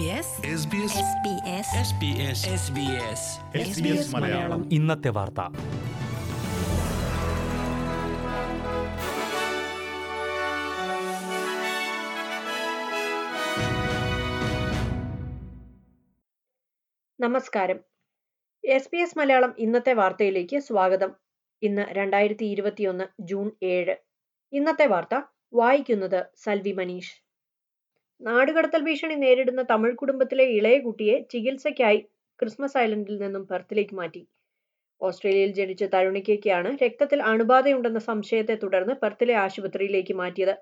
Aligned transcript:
SBS 0.00 0.08
SBS 0.56 2.40
SBS 3.56 4.14
Malayalam. 4.14 4.72
ഇന്നത്തെ 4.72 5.08
വാർത്ത. 5.08 5.40
നമസ്കാരം. 17.20 17.80
എസ് 18.64 18.88
ബി 18.92 18.96
എസ് 18.96 19.18
മലയാളം 19.18 19.54
ഇന്നത്തെ 19.58 19.92
വാർത്തയിലേക്ക് 19.92 20.58
സ്വാഗതം. 20.58 21.12
ഇന്ന് 21.62 21.82
രണ്ടായിരത്തി 21.82 22.44
ഇരുപത്തിയൊന്ന് 22.44 23.04
ജൂൺ 23.20 23.50
ഏഴ്. 23.62 23.96
ഇന്നത്തെ 24.52 24.86
വാർത്ത 24.86 25.20
വായിക്കുന്നത് 25.54 26.26
സൽവി 26.36 26.72
മനീഷ്. 26.72 27.29
നാടുകടത്തൽ 28.20 28.80
ഭീഷണി 28.80 29.14
നേരിടുന്ന 29.14 29.62
തമിഴ് 29.62 29.94
കുടുംബത്തിലെ 29.94 30.44
ഇളയ 30.58 30.76
കുട്ടിയെ 30.78 31.16
ചികിത്സയ്ക്കായി 31.32 32.00
ക്രിസ്മസ് 32.40 32.78
ഐലൻഡിൽ 32.78 33.16
നിന്നും 33.22 33.42
പെർത്തിലേക്ക് 33.50 33.94
മാറ്റി. 33.94 34.22
ഓസ്ട്രേലിയയിൽ 35.00 35.52
ജനിച്ച 35.54 35.84
തരുണിക്കയ്ക്കാണ് 35.94 36.70
രക്തത്തിൽ 36.82 37.20
അണുബാധയുണ്ടെന്ന 37.22 38.00
സംശയത്തെ 38.08 38.54
തുടർന്ന് 38.54 38.94
പെർത്തിലെ 39.02 39.34
ആശുപത്രിയിലേക്ക് 39.44 40.14
മാറ്റിയത്. 40.14 40.54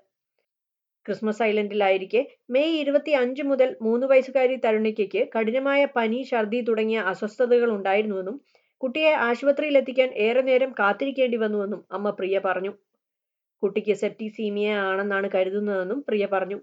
ക്രിസ്മസ് 1.05 1.43
ഐലൻഡിലായിരിക്കെ 1.43 2.21
മെയ് 2.49 2.73
ഇരുപത്തി 2.81 3.11
അഞ്ച് 3.13 3.43
മുതൽ 3.43 3.69
മൂന്ന് 3.81 4.05
വയസ്സുകാരി 4.07 4.55
തരുണിക്കയ്ക്ക് 4.65 5.21
കഠിനമായ 5.35 5.81
പനി 5.97 6.19
ഛർദി 6.31 6.59
തുടങ്ങിയ 6.61 6.99
അസ്വസ്ഥതകൾ 7.11 7.69
ഉണ്ടായിരുന്നുവെന്നും 7.77 8.37
കുട്ടിയെ 8.81 9.13
ആശുപത്രിയിൽ 9.27 9.75
എത്തിക്കാൻ 9.77 10.09
ഏറെ 10.25 10.41
നേരം 10.41 10.71
കാത്തിരിക്കേണ്ടി 10.79 11.37
വന്നുവെന്നും 11.37 11.81
അമ്മ 11.91 12.09
പ്രിയ 12.09 12.37
പറഞ്ഞു. 12.39 12.71
കുട്ടിക്ക് 13.63 13.93
സെപ്റ്റിസീമിയ 13.93 14.67
ആണെന്നാണ് 14.89 15.27
കരുതുന്നതെന്നും 15.33 16.01
പ്രിയ 16.07 16.25
പറഞ്ഞു. 16.31 16.59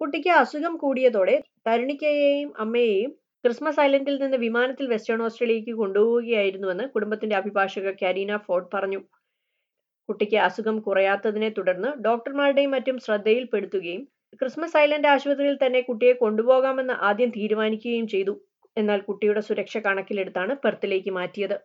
കുട്ടിക്ക് 0.00 0.30
അസുഖം 0.40 0.74
കൂടിയതോടെ 0.76 1.34
തരുണിക്കയെയും 1.66 2.50
അമ്മയെയും 2.64 3.10
ക്രിസ്മസ് 3.44 3.80
ഐലൻഡിൽ 3.80 4.16
നിന്ന് 4.22 4.38
വിമാനത്തിൽ 4.44 4.86
വെസ്റ്റേൺ 4.92 5.20
ഓസ്ട്രേലിയയ്ക്ക് 5.22 5.74
കൊണ്ടുപോവുകയായിരുന്നുവെന്ന് 5.74 6.84
കുടുംബത്തിന്റെ 6.94 7.36
അഭിഭാഷക 7.36 7.92
കാരീന 8.02 8.36
ഫോർഡ് 8.46 8.70
പറഞ്ഞു. 8.74 9.00
കുട്ടിക്ക് 10.08 10.38
അസുഖം 10.46 10.76
കുറയാത്തതിനെ 10.80 11.50
തുടർന്ന് 11.50 11.90
ഡോക്ടർമാരുടെയും 12.04 12.72
മറ്റും 12.76 12.98
ശ്രദ്ധയിൽപ്പെടുത്തുകയും 12.98 14.02
ക്രിസ്മസ് 14.40 14.76
ഐലൻഡ് 14.76 15.10
ആശുപത്രിയിൽ 15.14 15.56
തന്നെ 15.64 15.80
കുട്ടിയെ 15.82 16.14
കൊണ്ടുപോകാമെന്ന് 16.24 16.94
ആദ്യം 17.08 17.30
തീരുമാനിക്കുകയും 17.30 18.06
ചെയ്തു. 18.14 18.34
എന്നാൽ 18.76 19.00
കുട്ടിയുടെ 19.08 19.42
സുരക്ഷ 19.48 19.76
കണക്കിലെടുത്താണ് 19.86 20.54
പെർത്തിലേക്ക് 20.64 21.12
മാറ്റിയത്. 21.18 21.56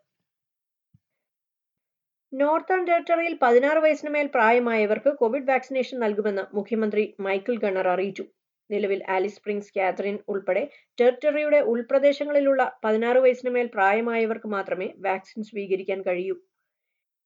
നോർത്തേൺ 2.33 2.81
ടെറിട്ടറിയിൽ 2.87 3.33
പതിനാറ് 3.41 3.79
വയസ്സിന് 3.83 4.11
മേൽ 4.13 4.27
പ്രായമായവർക്ക് 4.35 5.11
കോവിഡ് 5.21 5.49
വാക്സിനേഷൻ 5.49 5.97
നൽകുമെന്ന് 5.99 6.43
മുഖ്യമന്ത്രി 6.57 7.03
മൈക്കിൾ 7.25 7.55
ഗണ്ണർ 7.63 7.87
അറിയിച്ചു. 7.87 8.23
നിലവിൽ 8.69 8.99
ആലിസ് 9.15 9.37
സ്പ്രിംഗ്സ് 9.39 9.73
കാത്തറിൻ 9.77 10.17
ഉൾപ്പെടെ 10.31 10.63
ടെറിട്ടറിയുടെ 10.99 11.59
ഉൾപ്രദേശങ്ങളിലുള്ള 11.71 12.61
പതിനാറ് 12.85 13.19
വയസ്സിന് 13.25 13.51
മേൽ 13.55 13.67
പ്രായമായവർക്ക് 13.75 14.49
മാത്രമേ 14.55 14.87
വാക്സിൻ 15.07 15.41
സ്വീകരിക്കാൻ 15.49 16.01
കഴിയൂ. 16.07 16.35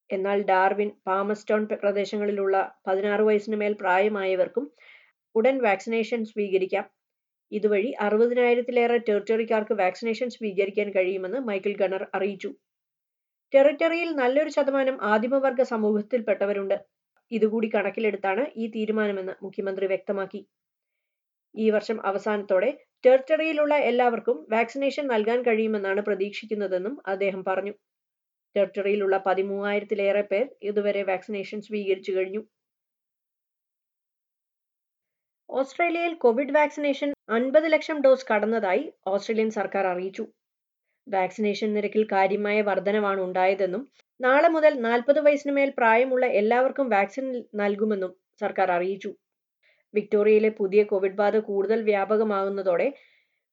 എന്നാൽ 0.09 0.39
ഡാർവിൻ 0.51 0.89
പാമസ്റ്റോൺ 1.07 1.61
പ്രദേശങ്ങളിലുള്ള 1.83 2.55
പതിനാറ് 2.87 3.23
വയസ്സിന് 3.29 3.57
മേൽ 3.61 3.73
പ്രായമായവർക്കും 3.83 4.65
ഉടൻ 5.35 5.55
വാക്സിനേഷൻ 5.67 6.19
സ്വീകരിക്കാം. 6.25 6.85
ഇതുവഴി 7.51 7.89
അറുപതിനായിരത്തിലേറെ 8.05 8.97
ടെറിട്ടറിക്കാർക്ക് 9.07 9.73
വാക്സിനേഷൻ 9.83 10.29
സ്വീകരിക്കാൻ 10.37 10.87
കഴിയുമെന്ന് 10.97 11.39
മൈക്കിൾ 11.49 11.73
ഗണർ 11.81 12.03
അറിയിച്ചു. 12.17 12.49
ടെറിട്ടറിയിൽ 13.53 14.09
നല്ലൊരു 14.15 14.49
ശതമാനം 14.49 15.01
ആദിമവർഗ 15.01 15.61
സമൂഹത്തിൽപ്പെട്ടവരുണ്ട്. 15.61 16.77
ഇതുകൂടി 17.31 17.67
കണക്കിലെടുത്താണ് 17.75 18.51
ഈ 18.57 18.67
തീരുമാനമെന്ന് 18.67 19.33
മുഖ്യമന്ത്രി 19.43 19.85
വ്യക്തമാക്കി. 19.85 20.41
ഈ 21.55 21.69
വർഷം 21.69 22.05
അവസാനത്തോടെ 22.05 22.69
ടെറിട്ടറിയിലുള്ള 23.05 23.75
എല്ലാവർക്കും 23.89 24.47
വാക്സിനേഷൻ 24.49 25.07
നൽകാൻ 25.07 25.41
കഴിയുമെന്നാണ് 25.41 26.01
പ്രതീക്ഷിക്കുന്നതെന്നും 26.01 27.01
അദ്ദേഹം 27.07 27.43
പറഞ്ഞു. 27.47 27.73
ടെറിട്ടറിയിലുള്ള 28.55 29.17
പതിമൂവായിരത്തിലേറെ 29.25 30.21
പേർ 30.21 30.45
ഇതുവരെ 30.61 31.03
വാക്സിനേഷൻ 31.03 31.61
സ്വീകരിച്ചു 31.61 32.11
കഴിഞ്ഞു. 32.11 32.41
ഓസ്ട്രേലിയയിൽ 35.49 36.13
കോവിഡ് 36.15 36.53
വാക്സിനേഷൻ 36.53 37.13
അൻപത് 37.29 37.67
ലക്ഷം 37.73 38.01
ഡോസ് 38.01 38.25
കടന്നതായി 38.33 38.93
ഓസ്ട്രേലിയൻ 39.07 39.49
സർക്കാർ 39.51 39.87
അറിയിച്ചു. 39.87 40.23
വാക്സിനേഷൻ 41.07 41.69
നിരക്കിൽ 41.73 42.03
കാര്യമായ 42.11 42.57
വർധനവാണ് 42.61 43.21
ഉണ്ടായതെന്നും 43.21 43.83
നാളെ 44.19 44.49
മുതൽ 44.49 44.73
നാൽപ്പത് 44.79 45.19
വയസ്സിന് 45.19 45.53
മേൽ 45.57 45.69
പ്രായമുള്ള 45.79 46.25
എല്ലാവർക്കും 46.41 46.87
വാക്സിൻ 46.89 47.25
നൽകുമെന്നും 47.55 48.11
സർക്കാർ 48.41 48.69
അറിയിച്ചു. 48.71 49.11
വിക്ടോറിയയിലെ 49.93 50.51
പുതിയ 50.59 50.81
കോവിഡ് 50.83 51.19
ബാധ 51.21 51.35
കൂടുതൽ 51.49 51.79
വ്യാപകമാകുന്നതോടെ 51.83 52.87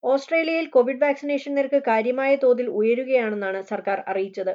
ഓസ്ട്രേലിയയിൽ 0.04 0.66
കോവിഡ് 0.66 1.02
വാക്സിനേഷൻ 1.02 1.52
നിരക്ക് 1.54 1.80
കാര്യമായ 1.90 2.32
തോതിൽ 2.36 2.68
ഉയരുകയാണെന്നാണ് 2.78 3.60
സർക്കാർ 3.62 3.98
അറിയിച്ചത്. 4.12 4.54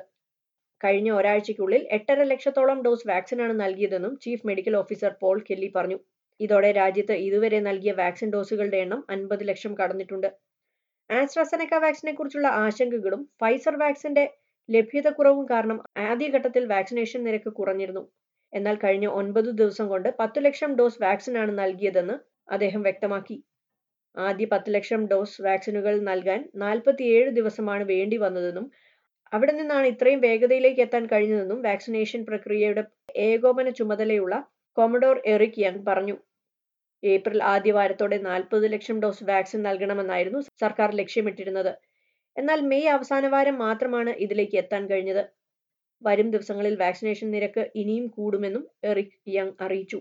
കഴിഞ്ഞ 0.81 1.09
ഒരാഴ്ചയ്ക്കുള്ളിൽ 1.11 1.83
എട്ടര 1.97 2.19
ലക്ഷത്തോളം 2.23 2.79
ഡോസ് 2.81 3.07
വാക്സിനാണ് 3.07 3.53
നൽകിയതെന്നും 3.61 4.13
chief 4.17 4.47
medical 4.47 4.75
officer 4.75 5.13
Paul 5.21 5.37
Kelly 5.41 5.69
പറഞ്ഞു. 5.75 5.97
ഇതോടെ 6.39 6.71
രാജ്യത്ത് 6.71 7.15
ഇതുവരെ 7.27 7.59
നൽകിയ 7.59 7.91
വാക്സിൻ 7.93 8.29
ഡോസുകളുടെ 8.33 8.77
എണ്ണം 8.77 9.01
അൻപത് 9.09 9.43
ലക്ഷം 9.49 9.73
കടന്നിട്ടുണ്ട്. 9.79 10.29
ആസ്ട്രസെനക്ക 11.09 11.75
വാക്സിനെ 11.83 12.13
കുറിച്ചുള്ള 12.13 12.47
ആശങ്കകളും 12.63 13.21
ഫൈസർ 13.41 13.75
വാക്സിന്റെ 13.75 14.23
ലഭ്യതക്കുറവും 14.69 15.45
കാരണം 15.51 15.77
ആദ്യഘട്ടത്തിൽ 16.05 16.63
വാക്സിനേഷൻ 16.67 17.19
നിരക്ക് 17.23 17.51
കുറഞ്ഞിരുന്നു. 17.53 18.03
എന്നാൽ 18.53 18.75
കഴിഞ്ഞ 18.75 19.07
ഒൻപത് 19.19 19.49
ദിവസം 19.61 19.85
കൊണ്ട് 19.87 20.09
പത്തു 20.19 20.39
ലക്ഷം 20.39 20.71
ഡോസ് 20.75 21.01
വാക്സിനാണ് 21.01 21.53
നൽകിയതെന്ന് 21.59 22.15
അദ്ദേഹം 22.51 22.81
വ്യക്തമാക്കി. 22.81 23.37
ആദ്യ 24.17 24.45
പത്ത് 24.45 24.69
ലക്ഷം 24.75 25.01
ഡോസ് 25.07 25.41
വാക്സിനുകൾ 25.41 25.95
നൽകാൻ 26.01 26.39
നാൽപ്പത്തിയേഴ് 26.55 27.31
ദിവസമാണ് 27.31 27.83
വേണ്ടി 27.83 28.17
വന്നതെന്നും 28.17 28.67
അവിടെ 29.31 29.53
നിന്നാണ് 29.53 29.87
ഇത്രയും 29.87 30.19
വേഗതയിലേക്ക് 30.21 30.81
എത്താൻ 30.81 31.03
കഴിഞ്ഞതെന്നും 31.05 31.59
വാക്സിനേഷൻ 31.61 32.21
പ്രക്രിയയുടെ 32.25 32.83
ഏകോപന 33.25 33.69
ചുമതലയുള്ള 33.79 34.35
കൊമഡോർ 34.77 35.17
എറിക് 35.25 35.59
യങ് 35.59 35.83
പറഞ്ഞു. 35.87 36.15
ഏപ്രിൽ 37.03 37.43
ആദ്യ 37.43 37.71
വാരത്തോടെ 37.71 38.17
നാൽപ്പത് 38.17 38.73
ലക്ഷം 38.73 39.01
ഡോസ് 39.01 39.23
വാക്സിൻ 39.23 39.61
നൽകണമെന്നായിരുന്നു 39.63 40.39
സർക്കാർ 40.61 40.95
ലക്ഷ്യമിട്ടിരുന്നത്. 40.95 41.71
എന്നാൽ 42.37 42.61
മെയ് 42.61 42.87
അവസാന 42.87 43.27
വാരം 43.27 43.57
മാത്രമാണ് 43.57 44.09
ഇതിലേക്ക് 44.09 44.57
എത്താൻ 44.57 44.89
കഴിഞ്ഞത്. 44.89 45.23
വരും 46.01 46.31
ദിവസങ്ങളിൽ 46.31 46.75
വാക്സിനേഷൻ 46.75 47.31
നിരക്ക് 47.31 47.71
ഇനിയും 47.75 48.07
കൂടുമെന്നും 48.07 48.67
എറിക് 48.83 49.17
യങ് 49.27 49.53
അറിയിച്ചു. 49.61 49.99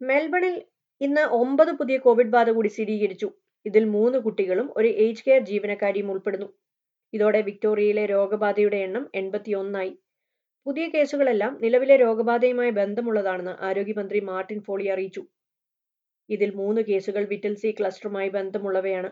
മെൽബണിൽ 0.00 0.54
ഇന്ന് 1.00 1.20
ഒമ്പത് 1.20 1.72
പുതിയ 1.72 1.98
കോവിഡ് 1.98 2.28
ബാധ 2.28 2.50
കൂടി 2.50 2.68
സ്ഥിരീകരിച്ചു. 2.68 3.28
ഇതിൽ 3.66 3.84
മൂന്ന് 3.84 4.18
കുട്ടികളും 4.18 4.72
ഒരു 4.76 4.88
ഏജ് 4.88 5.22
കെയർ 5.26 5.40
ജീവനക്കാരിയും 5.40 6.10
ഉൾപ്പെടുന്നു. 6.10 6.48
ഇതോടെ 7.12 7.40
വിക്ടോറിയയിലെ 7.40 8.06
രോഗബാധയുടെ 8.06 8.76
എണ്ണം 8.76 9.10
എൺപത്തിയൊന്നായി. 9.14 9.92
പുതിയ 10.68 10.88
കേസുകളെല്ലാം 10.88 11.58
നിലവിലെ 11.62 11.96
രോഗബാധയുമായി 11.96 12.70
ബന്ധമുള്ളതാണെന്ന് 12.70 13.52
ആരോഗ്യമന്ത്രി 13.68 14.20
മാർട്ടിൻ 14.20 14.58
ഫോളി 14.66 14.86
അറിയിച്ചു. 14.88 15.22
ഇതിൽ 16.30 16.50
മൂന്ന് 16.54 16.80
കേസുകൾ 16.80 17.24
വിറ്റൽസി 17.30 17.70
ക്ലസ്റ്ററുമായി 17.78 18.28
ബന്ധമുള്ളവയാണ്. 18.28 19.10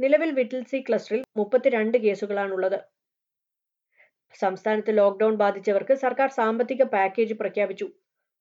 നിലവിൽ 0.00 0.30
വിറ്റൽസി 0.30 0.84
ക്ലസ്റ്ററിൽ 0.88 1.22
മുപ്പത്തിരണ്ട് 1.36 1.98
കേസുകളാണുള്ളത്. 1.98 2.78
സംസ്ഥാനത്ത് 4.40 4.98
ലോക്ക്ഡൌൺ 4.98 5.36
ബാധിച്ചവർക്ക് 5.36 5.94
സർക്കാർ 5.94 6.28
സാമ്പത്തിക 6.40 6.82
പാക്കേജ് 6.82 7.34
പ്രഖ്യാപിച്ചു. 7.34 7.88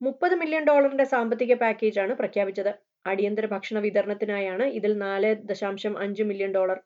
മുപ്പത് 0.01 0.35
മില്യൺ 0.35 0.65
ഡോളറിന്റെ 0.65 1.03
സാമ്പത്തിക 1.03 1.53
പാക്കേജാണ് 1.53 2.13
പ്രഖ്യാപിച്ചത്. 2.13 2.73
അടിയന്തര 3.05 3.45
ഭക്ഷണ 3.45 3.79
വിതരണത്തിനായാണ് 3.79 4.63
ഇതിൽ 4.63 4.97
നാല് 4.97 5.35
ദശാംശം 5.43 5.95
അഞ്ച് 5.99 6.23
മില്യൺ 6.23 6.51
ഡോളർ 6.51 6.79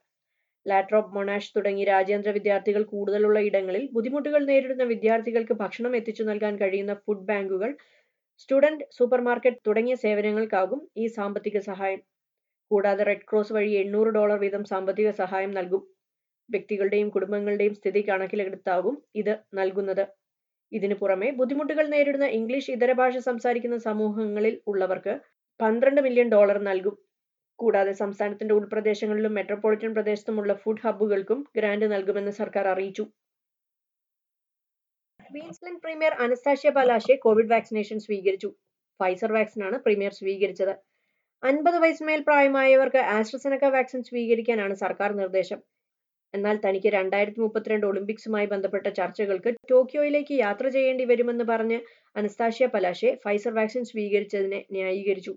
ലാട്രോപ്പ് 0.65 1.13
മൊണാഷ് 1.15 1.51
തുടങ്ങി 1.55 1.83
രാജ്യാന്തര 1.83 2.31
വിദ്യാർത്ഥികൾ 2.31 2.83
കൂടുതലുള്ള 2.83 3.39
ഇടങ്ങളിൽ 3.39 3.83
ബുദ്ധിമുട്ടുകൾ 3.95 4.41
നേരിടുന്ന 4.51 4.83
വിദ്യാർത്ഥികൾക്ക് 4.83 5.55
ഭക്ഷണം 5.63 5.93
എത്തിച്ചു 5.99 6.23
നൽകാൻ 6.23 6.55
കഴിയുന്ന 6.61 6.93
ഫുഡ് 7.05 7.27
ബാങ്കുകൾ 7.29 7.71
സ്റ്റുഡന്റ് 8.39 8.85
സൂപ്പർമാർക്കറ്റ് 8.97 9.61
തുടങ്ങിയ 9.67 9.95
സേവനങ്ങൾക്കാകും 9.95 10.79
ഈ 10.97 11.05
സാമ്പത്തിക 11.17 11.57
സഹായം. 11.69 12.01
കൂടാതെ 12.71 13.03
റെഡ് 13.03 13.27
ക്രോസ് 13.29 13.53
വഴി 13.53 13.71
എണ്ണൂറ് 13.81 14.09
ഡോളർ 14.09 14.37
വീതം 14.39 14.63
സാമ്പത്തിക 14.63 15.09
സഹായം 15.21 15.51
നൽകും. 15.51 15.83
വ്യക്തികളുടെയും 16.49 17.09
കുടുംബങ്ങളുടെയും 17.09 17.73
സ്ഥിതി 17.79 18.01
കണക്കിലെടുത്താകും 18.09 18.95
ഇത് 19.15 19.33
നൽകുന്നത്. 19.53 20.03
ഇതിനു 20.71 20.95
പുറമെ 21.01 21.29
ബുദ്ധിമുട്ടുകൾ 21.39 21.85
നേരിടുന്ന 21.87 22.27
ഇംഗ്ലീഷ് 22.39 22.71
ഇതര 22.71 22.91
ഭാഷ 22.91 23.17
സംസാരിക്കുന്ന 23.29 23.77
സമൂഹങ്ങളിൽ 23.87 24.55
ഉള്ളവർക്ക് 24.67 25.13
പന്ത്രണ്ട് 25.59 26.01
മില്യൺ 26.01 26.29
ഡോളർ 26.29 26.57
നൽകും. 26.69 26.95
കൂടാതെ 27.59 27.91
സംസ്ഥാനത്തിന്റെ 27.91 28.53
ഉൾപ്രദേശങ്ങളിലും 28.53 29.33
മെട്രോപൊളിറ്റൻ 29.33 29.93
പ്രദേശത്തുമുള്ള 29.93 30.53
ഫുഡ് 30.53 30.83
ഹബ്ബുകൾക്കും 30.85 31.45
ഗ്രാന്റ് 31.57 31.85
നൽകുമെന്ന് 31.85 32.31
സർക്കാർ 32.31 32.67
അറിയിച്ചു. 32.67 33.05
Queensland 35.29 35.81
premier 35.83 36.13
Anastacia 36.13 36.69
Palaszczuk 36.69 37.15
Covid 37.15 37.51
vaccination 37.51 37.99
സ്വീകരിച്ചു. 37.99 38.49
ഫൈസർ 38.99 39.31
വാക്സിനാണ് 39.31 39.77
പ്രീമിയർ 39.77 40.11
സ്വീകരിച്ചത്. 40.11 40.73
അൻപത് 41.43 41.77
വയസ്സിന് 41.83 42.07
മേൽ 42.07 42.21
പ്രായമായവർക്ക് 42.21 42.97
ആസ്ട്രസെനക്ക 42.97 43.65
വാക്സിൻ 43.65 44.03
സ്വീകരിക്കാനാണ് 44.03 44.73
സർക്കാർ 44.73 45.11
നിർദ്ദേശം. 45.11 45.59
എന്നാൽ 46.33 46.59
തനിക്ക് 46.65 46.87
രണ്ടായിരത്തി 46.87 47.39
മുപ്പത്തിരണ്ട് 47.39 47.85
ഒളിമ്പിക്സുമായി 47.87 48.45
ബന്ധപ്പെട്ട 48.45 48.87
ചർച്ചകൾക്ക് 48.89 49.55
ടോക്കിയോയിലേക്ക് 49.71 50.33
യാത്ര 50.39 50.69
ചെയ്യേണ്ടി 50.69 51.05
വരുമെന്ന് 51.05 51.43
പറഞ്ഞ് 51.43 51.79
അനസ്താഷ്യ 52.15 52.67
പലാശെ 52.67 53.19
ഫൈസർ 53.23 53.53
വാക്സിൻ 53.53 53.83
സ്വീകരിച്ചതിനെ 53.83 54.65
ന്യായീകരിച്ചു. 54.71 55.33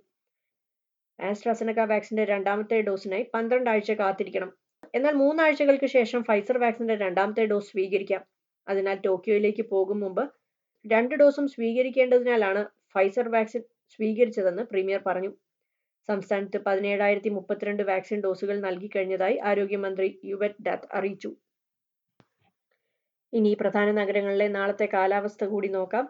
ആസ്ട്രാസെനക 1.18 1.80
വാക്സിന്റെ 1.80 2.24
രണ്ടാമത്തെ 2.24 2.80
ഡോസിനായി 2.80 3.22
പന്ത്രണ്ട് 3.34 3.70
ആഴ്ച 3.70 3.92
കാത്തിരിക്കണം. 3.92 4.50
എന്നാൽ 4.94 5.12
മൂന്നാഴ്ചകൾക്ക് 5.12 5.86
ശേഷം 5.86 6.22
ഫൈസർ 6.22 6.58
വാക്സിന്റെ 6.58 6.94
രണ്ടാമത്തെ 6.94 7.44
ഡോസ് 7.46 7.70
സ്വീകരിക്കാം. 7.70 8.22
അതിനാൽ 8.68 8.96
ടോക്കിയോയിലേക്ക് 8.96 9.62
പോകും 9.62 10.00
മുമ്പ് 10.00 10.24
രണ്ട് 10.84 11.14
ഡോസും 11.14 11.48
സ്വീകരിക്കേണ്ടതിനാലാണ് 11.48 12.62
ഫൈസർ 12.94 13.28
വാക്സിൻ 13.28 13.62
സ്വീകരിച്ചതെന്ന് 13.90 14.62
പ്രീമിയർ 14.62 15.02
പറഞ്ഞു. 15.06 15.30
സംസ്ഥാനത്ത് 16.08 16.58
പതിനേഴായിരത്തി 16.58 17.28
മുപ്പത്തിരണ്ട് 17.28 17.82
വാക്സിൻ 17.82 18.20
ഡോസുകൾ 18.20 18.60
നൽകി 18.60 18.90
കഴിഞ്ഞതായി 18.96 19.36
ആരോഗ്യമന്ത്രി 19.36 20.20
യുവറ്റ് 20.24 20.62
ഡാത്ത് 20.62 20.88
അറിയിച്ചു. 20.92 21.30
ഇനി 23.32 23.54
പ്രധാന 23.54 23.90
നഗരങ്ങളിലെ 23.90 24.48
നാളത്തെ 24.48 24.86
കാലാവസ്ഥ 24.86 25.44
കൂടി 25.44 25.68
നോക്കാം. 25.68 26.04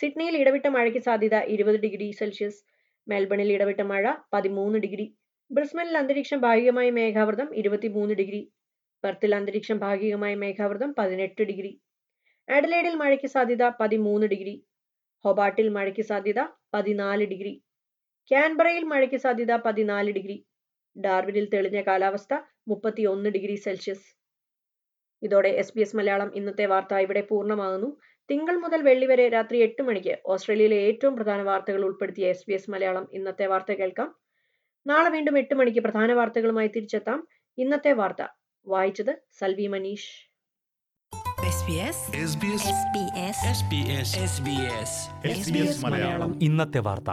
സിഡ്നിയിൽ 0.00 0.36
ഇടവിട്ട 0.36 0.66
മഴയ്ക്ക് 0.66 0.98
സാധ്യത 0.98 1.36
ഇരുപത് 1.54 1.76
ഡിഗ്രി 1.76 2.12
സെൽഷ്യസ്. 2.12 2.60
മെൽബണിൽ 3.08 3.52
ഇടവിട്ട 3.52 3.80
മഴ 3.80 4.14
പതിമൂന്ന് 4.34 4.78
ഡിഗ്രി. 4.78 5.06
ബ്രിസ്ബനിൽ 5.50 5.98
അന്തരീക്ഷം 5.98 6.40
ഭാഗികമായി 6.40 6.90
മേഘാവൃതം 6.90 7.54
ഇരുപത്തിമൂന്ന് 7.54 8.14
ഡിഗ്രി. 8.14 8.40
പെർത്തിൽ 9.04 9.34
അന്തരീക്ഷം 9.34 9.78
ഭാഗികമായി 9.78 10.34
മേഘാവൃതം 10.34 10.94
പതിനെട്ട് 10.98 11.42
ഡിഗ്രി. 11.42 11.72
ആഡലേഡിൽ 12.48 12.94
മഴയ്ക്ക് 12.94 13.26
സാധ്യത 13.26 13.68
പതിമൂന്ന് 13.80 14.26
ഡിഗ്രി. 14.26 14.54
ഹൊബാട്ടിൽ 15.24 15.68
മഴയ്ക്ക് 15.68 16.02
സാധ്യത 16.02 16.40
പതിനാല് 16.74 17.24
ഡിഗ്രി. 17.24 17.54
ക്യാൻബറയിൽ 18.30 18.82
മഴയ്ക്ക് 18.82 19.16
സാധ്യത 19.16 19.56
പതിനാല് 19.56 20.10
ഡിഗ്രി. 20.12 20.36
ഡാർവിനിൽ 20.96 21.48
തെളിഞ്ഞ 21.54 21.82
കാലാവസ്ഥ 21.82 22.34
മുപ്പത്തിയൊന്ന് 22.68 23.30
ഡിഗ്രി 23.30 23.54
സെൽഷ്യസ്. 23.54 24.06
ഇതോടെ 25.22 25.48
എസ് 25.48 25.72
ബി 25.76 25.80
എസ് 25.80 25.96
മലയാളം 25.96 26.36
ഇന്നത്തെ 26.36 26.66
വാർത്ത 26.66 26.94
ഇവിടെ 26.94 27.20
പൂർണമാകുന്നു. 27.20 27.90
തിങ്കൾ 28.30 28.56
മുതൽ 28.56 28.82
വെള്ളി 28.82 29.06
വരെ 29.06 29.28
രാത്രി 29.28 29.58
എട്ട് 29.58 29.82
മണിക്ക് 29.82 30.18
ഓസ്ട്രേലിയയിലെ 30.26 30.76
ഏറ്റവും 30.76 31.16
പ്രധാന 31.16 31.42
വാർത്തകൾ 31.42 31.84
ഉൾപ്പെടുത്തിയ 31.84 32.26
എസ് 32.28 32.44
ബി 32.48 32.52
എസ് 32.52 32.70
മലയാളം 32.70 33.08
ഇന്നത്തെ 33.12 33.46
വാർത്ത 33.46 33.72
കേൾക്കാം. 33.72 34.16
നാളെ 34.86 35.10
വീണ്ടും 35.10 35.38
എട്ട് 35.38 35.54
മണിക്ക് 35.54 35.80
പ്രധാന 35.80 36.12
വാർത്തകളുമായി 36.12 36.68
തിരിച്ചെത്താം. 36.68 37.28
ഇന്നത്തെ 37.58 37.92
വാർത്ത. 37.92 38.26
വായിച്ചത് 38.66 39.22
Salvi 39.38 39.66
Manish. 39.66 40.36
SBS 41.46 41.98
SBS 42.30 42.64
SBS 43.58 44.10
SBS 44.30 44.92
SBS 45.36 45.84
Malayalam. 45.84 46.42
ഇന്നത്തെ 46.42 46.78
വാർത്ത. 46.78 47.10